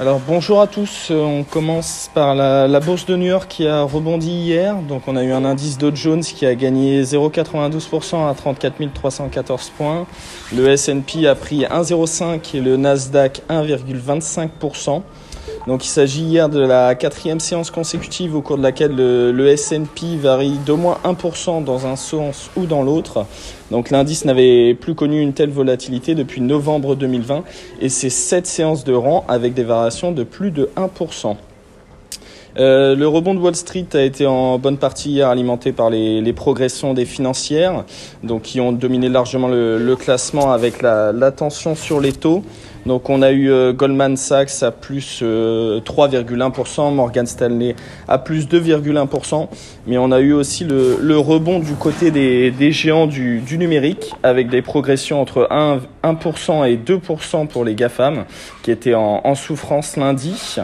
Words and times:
Alors 0.00 0.20
bonjour 0.26 0.60
à 0.60 0.66
tous, 0.66 1.12
on 1.12 1.44
commence 1.44 2.10
par 2.12 2.34
la, 2.34 2.66
la, 2.66 2.80
bourse 2.80 3.06
de 3.06 3.14
New 3.14 3.28
York 3.28 3.46
qui 3.48 3.68
a 3.68 3.82
rebondi 3.82 4.28
hier. 4.28 4.74
Donc 4.74 5.02
on 5.06 5.14
a 5.14 5.22
eu 5.22 5.30
un 5.30 5.44
indice 5.44 5.78
Dow 5.78 5.94
Jones 5.94 6.22
qui 6.24 6.46
a 6.46 6.56
gagné 6.56 7.04
0,92% 7.04 8.28
à 8.28 8.34
34 8.34 8.92
314 8.92 9.70
points. 9.76 10.04
Le 10.52 10.68
S&P 10.68 11.28
a 11.28 11.36
pris 11.36 11.60
1,05 11.60 12.56
et 12.56 12.60
le 12.60 12.76
Nasdaq 12.76 13.42
1,25%. 13.48 15.02
Donc 15.66 15.84
il 15.84 15.88
s'agit 15.88 16.24
hier 16.24 16.50
de 16.50 16.60
la 16.60 16.94
quatrième 16.94 17.40
séance 17.40 17.70
consécutive 17.70 18.36
au 18.36 18.42
cours 18.42 18.58
de 18.58 18.62
laquelle 18.62 18.94
le, 18.94 19.48
S&P 19.48 20.16
varie 20.16 20.58
d'au 20.66 20.76
moins 20.76 20.98
1% 21.04 21.64
dans 21.64 21.86
un 21.86 21.96
sens 21.96 22.50
ou 22.56 22.66
dans 22.66 22.82
l'autre. 22.82 23.24
Donc 23.70 23.90
l'indice 23.90 24.26
n'avait 24.26 24.74
plus 24.74 24.94
connu 24.94 25.22
une 25.22 25.32
telle 25.32 25.50
volatilité 25.50 26.14
depuis 26.14 26.42
novembre 26.42 26.96
2020 26.96 27.44
et 27.80 27.88
c'est 27.88 28.10
7 28.10 28.46
séances 28.46 28.84
de 28.84 28.92
rang 28.92 29.24
avec 29.26 29.54
des 29.54 29.64
variations 29.64 30.12
de 30.12 30.22
plus 30.22 30.50
de 30.50 30.68
1%. 30.76 31.36
Euh, 32.56 32.94
le 32.94 33.08
rebond 33.08 33.34
de 33.34 33.40
Wall 33.40 33.56
Street 33.56 33.86
a 33.94 34.02
été 34.02 34.26
en 34.26 34.58
bonne 34.58 34.78
partie 34.78 35.22
alimenté 35.22 35.72
par 35.72 35.90
les, 35.90 36.32
progressions 36.32 36.94
des 36.94 37.04
financières, 37.04 37.84
donc 38.22 38.42
qui 38.42 38.60
ont 38.60 38.70
dominé 38.70 39.08
largement 39.08 39.48
le, 39.48 39.78
le 39.78 39.96
classement 39.96 40.52
avec 40.52 40.80
la, 40.82 41.12
la, 41.12 41.32
tension 41.32 41.74
sur 41.74 42.00
les 42.00 42.12
taux. 42.12 42.44
Donc 42.86 43.08
on 43.08 43.22
a 43.22 43.30
eu 43.30 43.50
euh, 43.50 43.72
Goldman 43.72 44.16
Sachs 44.16 44.62
à 44.62 44.70
plus 44.70 45.20
euh, 45.22 45.80
3,1%, 45.80 46.94
Morgan 46.94 47.26
Stanley 47.26 47.74
à 48.08 48.18
plus 48.18 48.46
2,1%, 48.46 49.48
mais 49.86 49.96
on 49.96 50.12
a 50.12 50.20
eu 50.20 50.32
aussi 50.32 50.64
le, 50.64 51.16
rebond 51.16 51.60
du 51.60 51.74
côté 51.74 52.10
des, 52.10 52.72
géants 52.72 53.06
du, 53.06 53.42
numérique 53.56 54.12
avec 54.22 54.50
des 54.50 54.60
progressions 54.60 55.20
entre 55.20 55.48
1, 55.50 55.80
1% 56.02 56.68
et 56.68 56.76
2% 56.76 57.46
pour 57.46 57.64
les 57.64 57.74
GAFAM 57.74 58.24
qui 58.62 58.70
étaient 58.70 58.94
en, 58.94 59.34
souffrance 59.34 59.96
lundi. 59.96 60.56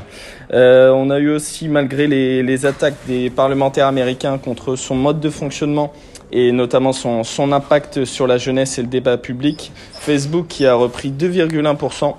Euh, 0.52 0.90
on 0.90 1.10
a 1.10 1.18
eu 1.18 1.30
aussi, 1.30 1.68
malgré 1.68 2.06
les, 2.06 2.66
attaques 2.66 2.96
des 3.06 3.30
parlementaires 3.30 3.86
américains 3.86 4.36
contre 4.36 4.76
son 4.76 4.94
mode 4.94 5.20
de 5.20 5.30
fonctionnement 5.30 5.92
et 6.32 6.52
notamment 6.52 6.92
son, 6.92 7.52
impact 7.52 8.04
sur 8.04 8.26
la 8.26 8.38
jeunesse 8.38 8.78
et 8.78 8.82
le 8.82 8.88
débat 8.88 9.16
public, 9.16 9.72
Facebook 9.92 10.46
qui 10.48 10.66
a 10.66 10.74
repris 10.74 11.10
2,1% 11.10 12.14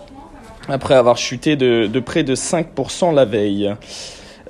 après 0.68 0.96
avoir 0.96 1.18
chuté 1.18 1.56
de 1.56 2.00
près 2.00 2.24
de 2.24 2.36
5% 2.36 3.14
la 3.14 3.26
veille. 3.26 3.74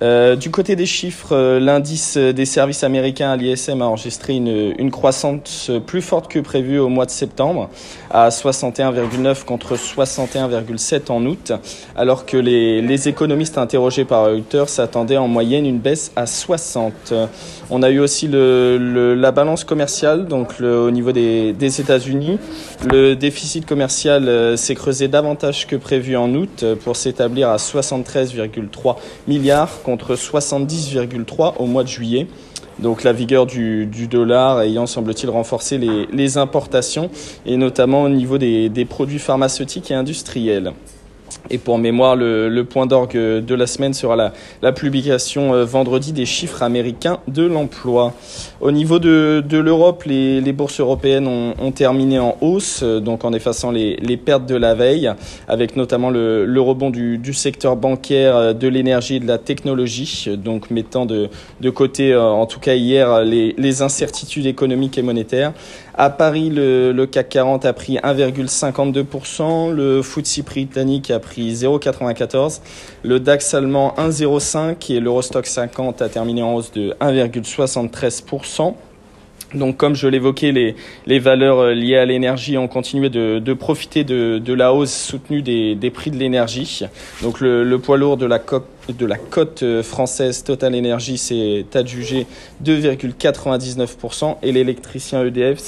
Euh, 0.02 0.36
du 0.36 0.50
côté 0.50 0.76
des 0.76 0.86
chiffres, 0.86 1.36
euh, 1.36 1.60
l'indice 1.60 2.18
des 2.18 2.46
services 2.46 2.84
américains 2.84 3.30
à 3.30 3.38
l'ISM 3.38 3.82
a 3.82 3.86
enregistré 3.86 4.36
une, 4.36 4.92
croissance 4.92 5.72
plus 5.86 6.02
forte 6.02 6.30
que 6.30 6.40
prévu 6.40 6.80
au 6.80 6.90
mois 6.90 7.06
de 7.06 7.12
septembre, 7.12 7.70
à 8.10 8.30
61,9 8.30 9.46
contre 9.46 9.76
61,7 9.76 11.12
en 11.12 11.26
août, 11.26 11.54
alors 11.96 12.26
que 12.26 12.38
les, 12.38 13.08
économistes 13.08 13.58
interrogés 13.58 14.06
par 14.06 14.26
Reuters 14.26 14.70
s'attendaient 14.70 15.18
en 15.18 15.28
moyenne 15.28 15.66
une 15.66 15.80
baisse 15.80 16.12
à 16.16 16.26
60. 16.26 17.14
On 17.70 17.84
a 17.84 17.90
eu 17.90 18.00
aussi 18.00 18.28
la 18.28 19.32
balance 19.32 19.64
commerciale, 19.64 20.28
donc 20.28 20.60
le, 20.60 20.78
au 20.78 20.92
niveau 20.92 21.12
des, 21.12 21.54
des 21.54 21.80
États-Unis. 21.80 22.38
Le 22.92 23.16
déficit 23.16 23.66
commercial 23.66 24.28
euh, 24.28 24.58
s'est 24.58 24.76
creusé 24.76 25.08
davantage 25.08 25.68
que 25.68 25.76
prévu 25.76 26.18
en 26.18 26.34
août 26.34 26.66
pour 26.84 26.96
s'établir 26.96 27.50
à 27.50 27.58
73,3 27.58 28.96
milliards 29.28 29.82
contre 29.92 30.16
70,3 30.16 31.56
au 31.60 31.66
mois 31.66 31.84
de 31.84 31.90
juillet. 31.90 32.28
Donc 32.80 33.04
la 33.04 33.12
vigueur 33.12 33.46
du, 33.46 33.86
dollar 34.10 34.62
ayant 34.62 34.88
semble-t-il 34.88 35.30
renforcé 35.30 35.78
les, 35.78 36.38
importations 36.38 37.10
et 37.46 37.58
notamment 37.58 38.04
au 38.04 38.10
niveau 38.10 38.38
des 38.38 38.86
produits 38.90 39.20
pharmaceutiques 39.20 39.92
et 39.92 39.94
industriels. 39.94 40.72
Et 41.50 41.58
pour 41.58 41.78
mémoire, 41.78 42.16
le, 42.16 42.62
point 42.64 42.86
d'orgue 42.86 43.18
de 43.18 43.56
la 43.56 43.68
semaine 43.68 43.94
sera 43.94 44.32
la, 44.62 44.72
publication 44.72 45.54
euh, 45.54 45.66
vendredi 45.66 46.14
des 46.14 46.26
chiffres 46.26 46.64
américains 46.64 47.20
de 47.28 47.44
l'emploi. 47.44 48.14
Au 48.62 48.72
niveau 48.72 49.00
de, 49.00 49.44
l'Europe, 49.52 50.04
les, 50.06 50.54
bourses 50.54 50.80
européennes 50.80 51.28
ont, 51.28 51.72
terminé 51.72 52.20
en 52.20 52.38
hausse, 52.42 52.82
euh, 52.84 53.00
donc 53.00 53.26
en 53.26 53.34
effaçant 53.34 53.72
les, 53.72 54.18
pertes 54.18 54.46
de 54.46 54.56
la 54.56 54.76
veille, 54.76 55.12
avec 55.48 55.76
notamment 55.76 56.10
le, 56.10 56.62
rebond 56.62 56.90
du, 56.90 57.34
secteur 57.34 57.76
bancaire, 57.76 58.36
euh, 58.36 58.54
de 58.54 58.68
l'énergie 58.68 59.16
et 59.16 59.20
de 59.20 59.28
la 59.28 59.38
technologie, 59.38 60.30
donc 60.38 60.70
mettant 60.70 61.06
de, 61.06 61.30
côté, 61.72 62.16
en 62.16 62.46
tout 62.46 62.60
cas 62.60 62.76
hier, 62.76 63.22
les 63.24 63.82
incertitudes 63.82 64.46
économiques 64.46 64.98
et 64.98 65.02
monétaires. 65.02 65.54
À 66.04 66.10
Paris, 66.10 66.50
le, 66.50 67.06
CAC 67.06 67.30
40 67.30 67.64
a 67.64 67.74
pris 67.74 67.98
1,52%, 67.98 69.72
le 69.72 70.02
FTSE 70.02 70.44
britannique 70.44 71.12
a 71.12 71.20
pris 71.20 71.54
0,94%, 71.54 72.60
le 73.04 73.20
DAX 73.20 73.54
allemand 73.54 73.94
1,05% 74.00 74.94
et 74.94 75.00
l'Eurostock 75.00 75.46
50 75.46 76.02
a 76.02 76.10
terminé 76.10 76.42
en 76.42 76.56
hausse 76.56 76.72
de 76.72 76.96
1,73%. 77.02 78.74
Donc, 79.54 79.78
comme 79.78 79.96
je 79.96 80.08
l'évoquais, 80.08 80.52
les, 80.52 80.76
les 81.06 81.20
valeurs 81.20 81.72
liées 81.72 81.98
à 81.98 82.06
l'énergie 82.06 82.58
ont 82.58 82.68
continué 82.68 83.10
de, 83.10 83.40
de 83.40 83.54
profiter 83.54 84.04
de, 84.04 84.40
de, 84.40 84.54
la 84.54 84.74
hausse 84.74 84.94
soutenue 84.94 85.42
des, 85.42 85.76
des 85.76 85.90
prix 85.90 86.12
de 86.12 86.18
l'énergie. 86.18 86.82
Donc, 87.22 87.42
le, 87.42 87.64
le, 87.64 87.80
poids 87.80 87.98
lourd 87.98 88.18
de 88.18 88.26
la, 88.26 88.40
cote, 88.40 88.68
de 88.90 89.06
la 89.06 89.18
cote 89.18 89.64
française 89.82 90.44
Total 90.44 90.76
Energy 90.76 91.18
s'est 91.18 91.66
adjugé 91.74 92.28
2,99% 92.64 94.38
et 94.42 94.52
l'électricien 94.52 95.26
EDF 95.26 95.60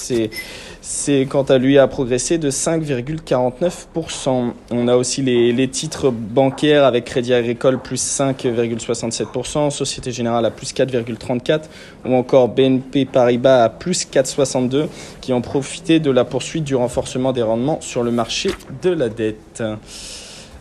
c'est 0.85 1.25
quant 1.29 1.43
à 1.43 1.57
lui 1.57 1.79
a 1.79 1.87
progressé 1.87 2.37
de 2.37 2.51
5,49%. 2.51 4.51
On 4.69 4.89
a 4.89 4.97
aussi 4.97 5.21
les, 5.21 5.53
les, 5.53 5.69
titres 5.69 6.11
bancaires 6.11 6.83
avec 6.83 7.05
Crédit 7.05 7.33
Agricole 7.33 7.79
plus 7.79 8.03
5,67%, 8.03 9.69
Société 9.69 10.11
Générale 10.11 10.45
à 10.45 10.51
plus 10.51 10.73
4,34% 10.73 11.61
ou 12.05 12.15
encore 12.15 12.49
BNP 12.49 13.05
Paribas 13.05 13.63
à 13.63 13.69
plus 13.73 14.07
4,62% 14.07 14.87
qui 15.21 15.33
ont 15.33 15.41
profité 15.41 15.99
de 15.99 16.11
la 16.11 16.25
poursuite 16.25 16.63
du 16.63 16.75
renforcement 16.75 17.31
des 17.31 17.41
rendements 17.41 17.81
sur 17.81 18.03
le 18.03 18.11
marché 18.11 18.51
de 18.81 18.89
la 18.89 19.09
dette. 19.09 19.63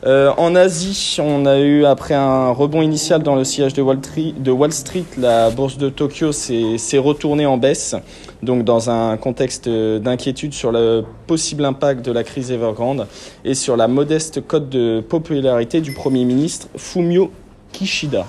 Euh, 0.04 0.32
en 0.36 0.56
Asie, 0.56 1.18
on 1.20 1.46
a 1.46 1.60
eu, 1.60 1.84
après 1.84 2.14
un 2.14 2.50
rebond 2.50 2.82
initial 2.82 3.22
dans 3.22 3.36
le 3.36 3.44
sillage 3.44 3.72
de 3.72 3.82
Wall, 3.82 4.72
Street, 4.72 5.04
la 5.16 5.50
bourse 5.50 5.78
de 5.78 5.90
Tokyo 5.90 6.32
s'est 6.32 6.98
retournée 6.98 7.46
en 7.46 7.56
baisse, 7.56 7.94
donc 8.42 8.64
dans 8.64 8.90
un 8.90 9.16
contexte 9.16 9.68
d'inquiétude 9.68 10.54
sur 10.54 10.72
le 10.72 11.04
possible 11.28 11.64
impact 11.64 12.04
de 12.04 12.10
la 12.10 12.24
crise 12.24 12.50
Evergrande 12.50 13.06
et 13.44 13.54
sur 13.54 13.76
la 13.76 13.86
modeste 13.86 14.44
cote 14.44 14.68
de 14.68 15.00
popularité 15.08 15.80
du 15.80 15.92
Premier 15.92 16.24
ministre 16.24 16.66
Fumio 16.76 17.30
Kishida. 17.70 18.26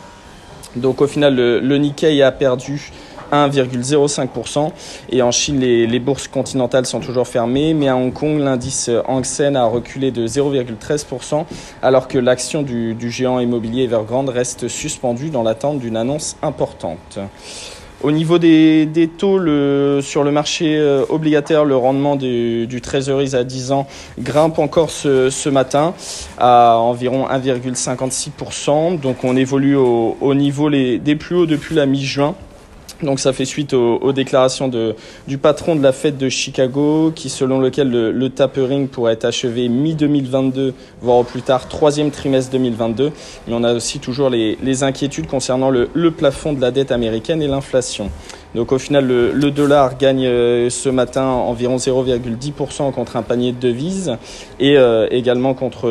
Donc 0.75 1.01
au 1.01 1.07
final, 1.07 1.35
le, 1.35 1.59
le 1.59 1.77
Nikkei 1.77 2.21
a 2.21 2.31
perdu 2.31 2.91
1,05%. 3.33 4.71
Et 5.09 5.21
en 5.21 5.31
Chine, 5.31 5.59
les, 5.59 5.99
bourses 5.99 6.27
continentales 6.27 6.85
sont 6.85 6.99
toujours 6.99 7.27
fermées, 7.27 7.73
mais 7.73 7.87
à 7.87 7.95
Hong 7.95 8.13
Kong, 8.13 8.39
l'indice 8.39 8.89
Hang 9.07 9.25
Seng 9.25 9.55
a 9.55 9.65
reculé 9.65 10.11
de 10.11 10.27
0,13%, 10.27 11.45
alors 11.81 12.07
que 12.07 12.17
l'action 12.17 12.61
du, 12.61 12.95
géant 13.09 13.39
immobilier 13.39 13.83
Evergrande 13.83 14.29
reste 14.29 14.67
suspendue 14.67 15.29
dans 15.29 15.43
l'attente 15.43 15.79
d'une 15.79 15.97
annonce 15.97 16.37
importante. 16.41 17.19
Au 18.03 18.11
niveau 18.11 18.37
des, 18.37 19.09
taux, 19.17 19.39
sur 20.01 20.23
le 20.25 20.31
marché 20.31 20.77
euh, 20.77 21.05
obligataire, 21.07 21.63
le 21.63 21.77
rendement 21.77 22.17
du, 22.17 22.67
du 22.67 22.81
à 23.33 23.43
10 23.45 23.71
ans 23.71 23.87
grimpe 24.19 24.59
encore 24.59 24.89
ce, 24.89 25.49
matin 25.49 25.93
à 26.37 26.77
environ 26.79 27.27
1,56%. 27.29 28.99
Donc 28.99 29.23
on 29.23 29.37
évolue 29.37 29.77
au, 29.77 30.17
au 30.19 30.35
niveau 30.35 30.69
des 30.69 31.15
plus 31.15 31.35
hauts 31.35 31.45
depuis 31.45 31.75
la 31.75 31.85
mi-juin. 31.85 32.35
Donc 33.03 33.19
ça 33.19 33.33
fait 33.33 33.45
suite 33.45 33.73
aux, 33.73 34.13
déclarations 34.13 34.69
du 35.27 35.37
patron 35.37 35.75
de 35.75 35.83
la 35.83 35.91
fête 35.91 36.17
de 36.17 36.29
Chicago, 36.29 37.11
qui 37.13 37.29
selon 37.29 37.59
lequel 37.59 37.89
le, 37.89 38.29
tapering 38.29 38.87
pourrait 38.87 39.13
être 39.13 39.25
achevé 39.25 39.69
mi-2022, 39.69 40.73
voire 41.01 41.17
au 41.17 41.23
plus 41.23 41.41
tard 41.41 41.67
troisième 41.67 42.11
trimestre 42.11 42.51
2022. 42.51 43.11
Mais 43.47 43.53
on 43.53 43.63
a 43.63 43.73
aussi 43.73 43.99
toujours 43.99 44.29
les, 44.29 44.83
inquiétudes 44.83 45.27
concernant 45.27 45.69
le, 45.69 46.11
plafond 46.11 46.53
de 46.53 46.61
la 46.61 46.71
dette 46.71 46.91
américaine 46.91 47.41
et 47.41 47.47
l'inflation. 47.47 48.09
Donc 48.55 48.71
au 48.71 48.77
final, 48.77 49.07
le, 49.07 49.51
dollar 49.51 49.97
gagne 49.97 50.25
euh, 50.25 50.69
ce 50.69 50.89
matin 50.89 51.25
environ 51.25 51.77
0,10% 51.77 52.91
contre 52.91 53.17
un 53.17 53.23
panier 53.23 53.51
de 53.51 53.59
devises 53.59 54.15
et 54.59 54.77
euh, 54.77 55.07
également 55.09 55.53
contre, 55.55 55.87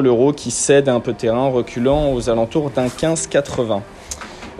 l'euro 0.00 0.32
qui 0.32 0.50
cède 0.50 0.88
un 0.88 1.00
peu 1.00 1.12
terrain, 1.12 1.48
reculant 1.48 2.12
aux 2.12 2.28
alentours 2.28 2.70
d'un 2.70 2.86
15,80. 2.86 3.82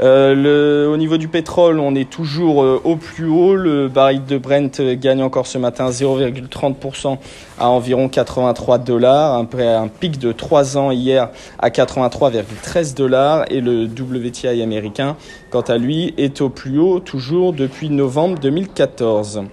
Euh, 0.00 0.92
au 0.92 0.96
niveau 0.96 1.16
du 1.16 1.28
pétrole, 1.28 1.80
on 1.80 1.94
est 1.94 2.08
toujours 2.08 2.62
euh, 2.62 2.80
au 2.84 2.96
plus 2.96 3.26
haut. 3.26 3.54
Le 3.54 3.88
baril 3.88 4.24
de 4.26 4.36
Brent 4.36 4.80
gagne 4.94 5.22
encore 5.22 5.46
ce 5.46 5.58
matin 5.58 5.88
0,30% 5.88 7.18
à 7.58 7.68
environ 7.68 8.08
83 8.08 8.78
dollars, 8.78 9.38
après 9.38 9.66
un 9.66 9.88
pic 9.88 10.18
de 10.18 10.32
3 10.32 10.76
ans 10.76 10.90
hier 10.90 11.30
à 11.58 11.70
83,13 11.70 12.94
dollars. 12.94 13.44
Et 13.50 13.60
le 13.60 13.84
WTI 13.84 14.62
américain, 14.62 15.16
quant 15.50 15.62
à 15.62 15.78
lui, 15.78 16.12
est 16.18 16.40
au 16.40 16.50
plus 16.50 16.78
haut 16.78 17.00
toujours 17.00 17.52
depuis 17.52 17.88
novembre 17.88 18.38
2014. 18.38 19.44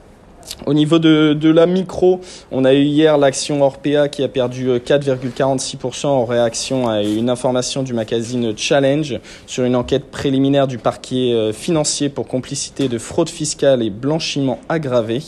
Au 0.66 0.74
niveau 0.74 1.00
de, 1.00 1.34
de, 1.34 1.50
la 1.50 1.66
micro, 1.66 2.22
on 2.51 2.66
a 2.66 2.74
eu 2.74 2.84
hier 2.84 3.18
l'action 3.18 3.62
Orpea 3.62 4.07
qui 4.10 4.24
a 4.24 4.28
perdu 4.28 4.69
4,46% 4.69 6.07
en 6.07 6.25
réaction 6.25 6.88
à 6.88 7.01
une 7.01 7.30
information 7.30 7.84
du 7.84 7.94
magazine 7.94 8.54
Challenge 8.56 9.19
sur 9.45 9.63
une 9.66 9.75
enquête 9.75 10.06
préliminaire 10.12 10.68
du 10.68 10.78
parquet 10.78 11.51
financier 11.54 12.10
pour 12.10 12.28
complicité 12.28 12.88
de 12.88 12.98
fraude 12.98 13.30
fiscale 13.30 13.84
et 13.84 13.90
blanchiment 13.90 14.60
aggravé. 14.69 15.22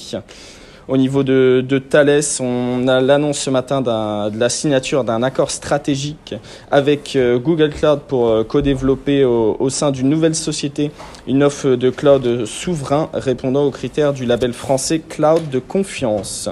Au 0.88 0.98
niveau 0.98 1.24
de, 1.24 1.66
de 1.68 1.80
Thales, 1.80 2.22
on 2.40 2.88
a 2.88 3.02
l'annonce 3.02 3.40
ce 3.40 3.50
matin 3.50 3.82
de 3.82 4.38
la 4.38 4.50
signature 4.50 5.04
d'un 5.04 5.24
accord 5.24 5.50
stratégique 5.50 6.36
avec 6.70 7.16
euh, 7.16 7.40
Google 7.40 7.72
Cloud 7.72 8.02
pour 8.08 8.28
euh, 8.28 8.44
co-développer 8.44 9.24
au, 9.24 9.58
au, 9.60 9.70
sein 9.72 9.90
d'une 9.90 10.10
nouvelle 10.10 10.36
société 10.36 10.92
une 11.28 11.42
offre 11.42 11.70
de 11.70 11.90
cloud 11.90 12.46
souverain 12.46 13.10
répondant 13.14 13.64
aux 13.64 13.72
critères 13.72 14.14
du 14.14 14.26
label 14.26 14.54
français 14.54 15.00
Cloud 15.00 15.50
de 15.50 15.58
confiance. 15.58 16.50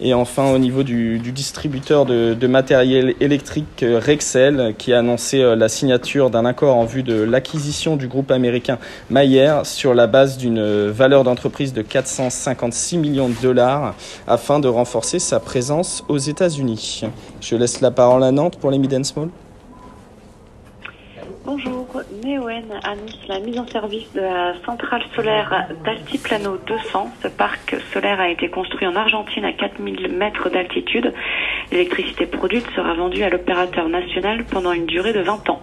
Et 0.00 0.12
enfin, 0.12 0.52
au 0.52 0.58
niveau 0.58 0.82
du, 0.82 1.18
distributeur 1.18 2.04
de, 2.04 2.46
matériel 2.46 3.14
électrique 3.20 3.82
euh, 3.82 4.00
Rexel, 4.04 4.74
qui 4.76 4.92
a 4.92 4.98
annoncé 4.98 5.40
euh, 5.40 5.56
la 5.56 5.68
signature 5.68 6.30
d'un 6.30 6.44
accord 6.44 6.76
en 6.76 6.84
vue 6.84 7.02
de 7.02 7.22
l'acquisition 7.22 7.96
du 7.96 8.06
groupe 8.06 8.30
américain 8.30 8.78
Mayer 9.10 9.60
sur 9.64 9.94
la 9.94 10.06
base 10.06 10.36
d'une 10.36 10.58
euh, 10.58 10.92
valeur 10.92 11.24
d'entreprise 11.24 11.72
de 11.72 11.82
456 11.82 12.98
millions 12.98 13.28
de 13.28 13.36
dollars 13.40 13.94
afin 14.26 14.60
de 14.60 14.68
renforcer 14.68 15.18
sa 15.18 15.40
présence 15.40 16.04
aux 16.08 16.18
États-Unis. 16.18 17.04
Je 17.40 17.56
laisse 17.56 17.80
la 17.80 17.90
parole 17.90 18.24
à 18.24 18.32
Nantes 18.32 18.58
pour 18.58 18.70
les 18.70 18.78
Mid 18.78 19.04
Small. 19.04 19.28
Bonjour, 21.46 21.86
Neoen 22.24 22.64
annonce 22.84 23.28
la 23.28 23.38
mise 23.38 23.58
en 23.58 23.66
service 23.66 24.10
de 24.14 24.22
la 24.22 24.54
centrale 24.64 25.02
solaire 25.14 25.68
d'Altiplano 25.84 26.56
200. 26.56 27.10
Ce 27.22 27.28
parc 27.28 27.76
solaire 27.92 28.18
a 28.18 28.30
été 28.30 28.48
construit 28.48 28.86
en 28.86 28.96
Argentine 28.96 29.44
à 29.44 29.52
4000 29.52 30.08
mètres 30.08 30.48
d'altitude. 30.48 31.12
L'électricité 31.70 32.24
produite 32.24 32.66
sera 32.74 32.94
vendue 32.94 33.22
à 33.24 33.28
l'opérateur 33.28 33.90
national 33.90 34.44
pendant 34.44 34.72
une 34.72 34.86
durée 34.86 35.12
de 35.12 35.20
20 35.20 35.50
ans. 35.50 35.60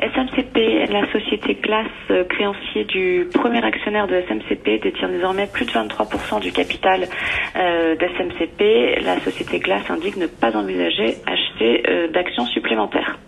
SMCP, 0.00 0.90
la 0.90 1.06
société 1.12 1.54
Glace, 1.54 2.26
créancier 2.28 2.82
du 2.84 3.28
premier 3.32 3.64
actionnaire 3.64 4.08
de 4.08 4.20
SMCP, 4.22 4.80
détient 4.82 5.08
désormais 5.08 5.46
plus 5.46 5.66
de 5.66 5.70
23% 5.70 6.40
du 6.40 6.50
capital 6.50 7.06
euh, 7.54 7.94
d'SMCP. 7.94 9.02
La 9.04 9.20
société 9.20 9.60
Glace 9.60 9.88
indique 9.88 10.16
ne 10.16 10.26
pas 10.26 10.56
envisager 10.56 11.16
acheter 11.26 11.84
euh, 11.88 12.08
d'actions 12.08 12.46
supplémentaires. 12.46 13.18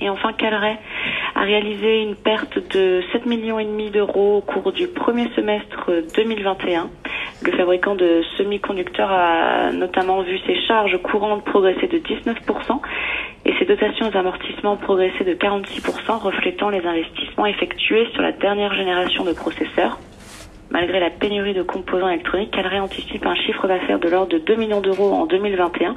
Et 0.00 0.08
enfin, 0.08 0.32
Calray 0.32 0.76
a 1.34 1.42
réalisé 1.42 2.02
une 2.02 2.14
perte 2.14 2.58
de 2.74 3.02
7 3.12 3.26
millions 3.26 3.58
et 3.58 3.64
demi 3.64 3.90
d'euros 3.90 4.38
au 4.38 4.40
cours 4.40 4.72
du 4.72 4.88
premier 4.88 5.28
semestre 5.34 5.90
2021. 6.16 6.90
Le 7.42 7.52
fabricant 7.52 7.94
de 7.94 8.22
semi-conducteurs 8.36 9.10
a 9.10 9.70
notamment 9.72 10.22
vu 10.22 10.38
ses 10.46 10.60
charges 10.66 10.98
courantes 11.02 11.44
progresser 11.44 11.86
de 11.86 11.98
19% 11.98 12.34
et 13.44 13.54
ses 13.58 13.64
dotations 13.64 14.08
aux 14.08 14.16
amortissements 14.16 14.76
progresser 14.76 15.24
de 15.24 15.34
46%, 15.34 16.18
reflétant 16.18 16.70
les 16.70 16.84
investissements 16.84 17.46
effectués 17.46 18.08
sur 18.12 18.22
la 18.22 18.32
dernière 18.32 18.74
génération 18.74 19.24
de 19.24 19.32
processeurs. 19.32 19.98
Malgré 20.70 21.00
la 21.00 21.10
pénurie 21.10 21.54
de 21.54 21.62
composants 21.62 22.08
électroniques, 22.08 22.50
Calray 22.50 22.78
anticipe 22.78 23.24
un 23.24 23.34
chiffre 23.34 23.66
d'affaires 23.66 23.98
de 23.98 24.08
l'ordre 24.08 24.32
de 24.32 24.38
2 24.38 24.56
millions 24.56 24.80
d'euros 24.80 25.12
en 25.12 25.26
2021 25.26 25.96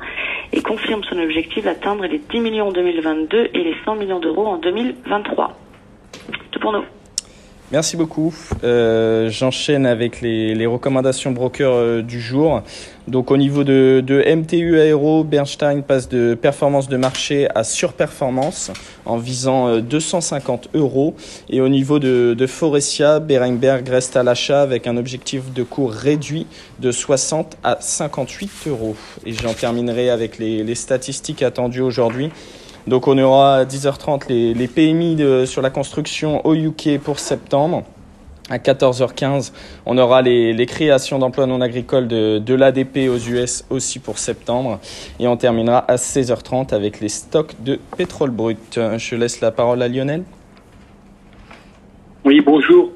et 0.53 0.62
confirme 0.62 1.03
son 1.03 1.19
objectif 1.19 1.65
d'atteindre 1.65 2.06
les 2.06 2.19
10 2.19 2.39
millions 2.39 2.68
en 2.69 2.71
2022 2.71 3.50
et 3.53 3.63
les 3.63 3.75
100 3.83 3.95
millions 3.95 4.19
d'euros 4.19 4.47
en 4.47 4.57
2023. 4.57 5.57
Tout 6.51 6.59
pour 6.59 6.71
nous. 6.71 6.83
Merci 7.71 7.95
beaucoup. 7.95 8.35
Euh, 8.65 9.29
J'enchaîne 9.29 9.85
avec 9.85 10.19
les, 10.19 10.53
les, 10.56 10.65
recommandations 10.65 11.31
broker 11.31 11.71
euh, 11.71 12.01
du 12.01 12.19
jour. 12.19 12.63
Donc 13.07 13.31
au 13.31 13.38
niveau 13.38 13.63
de, 13.63 14.03
de, 14.06 14.21
MTU 14.35 14.77
Aero, 14.77 15.23
Bernstein 15.23 15.81
passe 15.81 16.09
de 16.09 16.33
performance 16.33 16.89
de 16.89 16.97
marché 16.97 17.47
à 17.56 17.63
surperformance 17.63 18.71
en 19.06 19.15
visant 19.15 19.69
euh, 19.69 19.79
250 19.79 20.68
euros. 20.73 21.15
Et 21.50 21.62
au 21.62 21.69
niveau 21.69 21.97
de, 21.97 22.35
de 22.38 22.45
Forestia, 22.45 23.21
Berenberg 23.21 23.88
reste 23.88 24.18
à 24.18 24.23
l'achat 24.23 24.62
avec 24.62 24.85
un 24.85 24.97
objectif 24.97 25.53
de 25.53 25.63
cours 25.63 25.94
réduit 25.94 26.47
de 26.79 26.91
60 26.91 27.57
à 27.63 27.77
58 27.79 28.51
euros. 28.68 28.97
Et 29.25 29.31
j'en 29.31 29.53
terminerai 29.53 30.09
avec 30.09 30.39
les, 30.39 30.65
les 30.65 30.75
statistiques 30.75 31.41
attendues 31.41 31.79
aujourd'hui. 31.79 32.31
Donc 32.88 33.07
on 33.07 33.18
aura 33.18 33.57
à 33.57 33.66
10h30 33.66 34.28
les, 34.30 34.54
les 34.54 34.68
PMI 34.68 35.48
sur 35.48 35.62
la 35.62 35.69
construction 35.69 36.45
au 36.45 36.56
UK 36.56 37.00
pour 37.04 37.19
septembre. 37.19 37.83
À 38.50 38.57
14h15, 38.57 39.54
on 39.86 39.98
aura 39.98 40.22
les, 40.22 40.51
les 40.51 40.66
créations 40.66 41.19
d'emplois 41.19 41.45
non 41.45 41.62
agricoles 41.62 42.10
de, 42.10 42.38
de 42.38 42.54
l'ADP 42.54 43.10
aux 43.10 43.18
US 43.18 43.63
aussi 43.69 44.00
pour 44.00 44.18
septembre. 44.18 44.80
Et 45.22 45.28
on 45.28 45.38
terminera 45.38 45.80
à 45.80 45.95
16h30 45.95 46.74
avec 46.74 47.00
les 47.00 47.07
stocks 47.07 47.54
de 47.63 47.80
pétrole 47.95 48.31
brut. 48.31 48.78
Je 48.98 49.16
laisse 49.16 49.39
la 49.39 49.51
parole 49.51 49.81
à 49.81 49.88
Lionel. 49.88 50.24
Oui, 52.25 52.42
bonjour. 52.42 52.92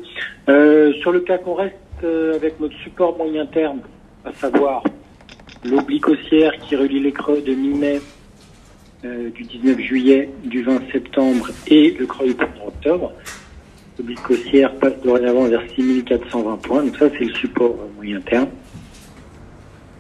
Euh, 0.50 0.92
sur 1.02 1.12
le 1.12 1.22
cas 1.22 1.38
qu'on 1.38 1.56
reste 1.56 1.76
euh, 2.04 2.36
avec 2.36 2.60
notre 2.60 2.76
support 2.84 3.18
moyen 3.18 3.46
terme, 3.46 3.80
à 4.26 4.34
savoir 4.34 4.84
l'oblique 5.64 6.08
haussière 6.08 6.52
qui 6.60 6.76
relie 6.76 7.00
les 7.00 7.12
creux 7.12 7.42
de 7.42 7.54
mi-mai 7.54 8.02
euh, 9.06 9.30
du 9.30 9.44
19 9.44 9.80
juillet, 9.80 10.30
du 10.44 10.64
20 10.64 10.92
septembre 10.92 11.50
et 11.68 11.96
le 12.00 12.06
creux 12.06 12.28
du 12.28 12.34
1er 12.34 12.68
octobre. 12.68 13.14
L'oblique 13.98 14.30
haussière 14.30 14.74
passe 14.76 15.00
dorénavant 15.04 15.46
vers 15.46 15.62
6420 15.76 16.58
points, 16.62 16.84
donc 16.84 16.98
ça 16.98 17.10
c'est 17.18 17.26
le 17.26 17.34
support 17.36 17.76
euh, 17.80 17.96
moyen 17.96 18.20
terme. 18.22 18.48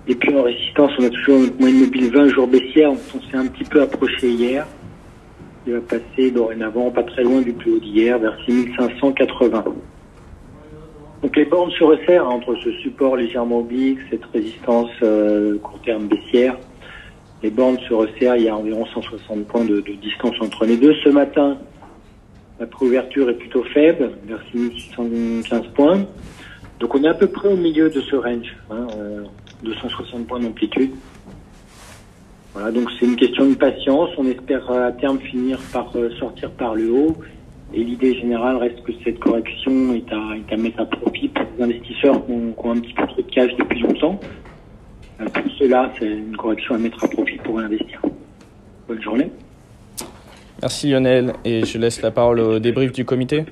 Et 0.07 0.16
puis 0.16 0.36
en 0.36 0.44
résistance, 0.44 0.92
on 1.00 1.04
a 1.04 1.10
toujours 1.10 1.40
notre 1.40 1.60
moyenne 1.60 1.81
mobile 1.81 2.12
20 2.12 2.30
jours 2.30 2.48
baissière, 2.48 2.92
on 2.92 2.98
s'est 2.98 3.38
un 3.38 3.48
petit 3.48 3.63
peu 3.63 3.81
approché 3.81 4.30
hier. 4.30 4.66
Il 5.68 5.74
va 5.74 5.81
passer 5.81 6.31
dorénavant 6.31 6.90
pas 6.92 7.04
très 7.04 7.24
loin 7.24 7.42
du 7.42 7.54
plus 7.54 7.74
haut 7.74 7.80
d'hier, 7.80 8.18
vers 8.19 8.38
6580. 8.46 9.63
Donc 11.22 11.36
les 11.36 11.46
bornes 11.46 11.72
se 11.72 11.84
resserrent 11.84 12.30
entre 12.30 12.56
ce 12.63 12.72
support 12.84 13.16
légèrement 13.16 13.60
oblique, 13.60 14.00
cette 14.10 14.25
résistance 14.34 14.92
euh, 15.04 15.58
court 15.60 15.80
terme 15.81 16.08
baissière 16.08 16.58
les 17.44 17.50
bornes 17.50 17.78
se 17.88 17.94
resserrent, 17.94 18.38
il 18.38 18.44
y 18.44 18.50
a 18.50 18.56
environ 18.56 18.86
160 18.86 19.46
points 19.46 19.66
de, 19.66 19.82
distance 20.02 20.36
entre 20.42 20.66
les 20.66 20.78
deux. 20.78 20.94
Ce 21.04 21.10
matin, 21.10 21.58
la 22.60 22.66
préouverture 22.66 23.30
est 23.30 23.36
plutôt 23.36 23.64
faible, 23.64 24.12
vers 24.26 24.42
6615 24.52 25.68
points. 25.76 26.06
Donc 26.80 26.96
on 26.96 27.04
est 27.04 27.08
à 27.08 27.14
peu 27.14 27.28
près 27.28 27.50
au 27.50 27.56
milieu 27.58 27.90
de 27.90 28.02
ce 28.02 28.16
range, 28.16 28.56
hein, 28.70 28.88
euh, 28.98 29.24
260 29.64 30.28
points 30.28 30.40
d'amplitude. 30.40 30.92
Voilà, 32.54 32.72
donc 32.72 32.90
c'est 32.98 33.06
une 33.06 33.16
question 33.16 33.50
de 33.50 33.56
patience. 33.56 34.10
On 34.18 34.26
espère 34.26 34.70
à 34.72 34.92
terme 34.94 35.20
finir 35.20 35.60
par 35.74 35.92
euh, 35.96 36.10
sortir 36.20 36.51
par 36.51 36.75
le 36.75 36.89
haut. 36.92 37.18
Et 37.74 37.84
l'idée 37.84 38.15
générale 38.15 38.58
reste 38.58 38.82
que 38.84 38.92
cette 39.04 39.20
correction 39.20 39.94
est 39.94 40.12
à, 40.12 40.38
est 40.38 40.54
à 40.54 40.58
mettre 40.58 40.80
à 40.80 40.86
profit 40.86 41.27
pour 41.27 41.46
les 41.58 41.63
investisseurs 41.63 42.25
qui 42.25 42.32
ont, 42.32 42.54
qui 42.54 42.65
ont 42.65 42.72
un 42.72 42.80
petit 42.80 42.94
peu 42.94 43.08
trop 43.08 43.22
de 43.22 43.32
cash 43.32 43.51
depuis 43.58 43.82
longtemps. 43.82 44.20
Pour 45.17 45.51
cela, 45.57 45.91
c'est 45.98 46.07
une 46.07 46.36
correction 46.36 46.75
à 46.75 46.77
mettre 46.77 47.03
à 47.03 47.07
profit 47.07 47.38
pour 47.38 47.60
investir. 47.60 48.01
Bonne 48.88 49.01
journée. 49.01 49.31
Merci 50.62 50.89
Lionel 50.89 51.34
et 51.43 51.65
je 51.65 51.77
laisse 51.77 52.01
la 52.01 52.12
parole 52.12 52.39
au 52.39 52.60
débrief 52.60 52.91
du 52.91 53.05
comité. 53.05 53.45